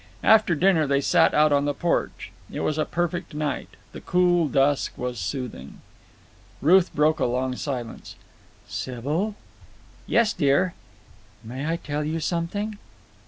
[0.23, 2.31] After dinner they sat out on the porch.
[2.51, 3.69] It was a perfect night.
[3.91, 5.79] The cool dusk was soothing.
[6.59, 8.15] Ruth broke a long silence.
[8.67, 9.35] "Sybil!"
[10.07, 10.73] "Yes, dear?"
[11.43, 12.79] "May I tell you something?"